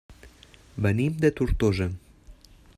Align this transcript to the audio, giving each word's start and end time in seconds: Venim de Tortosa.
Venim 0.85 1.19
de 1.27 1.31
Tortosa. 1.41 1.91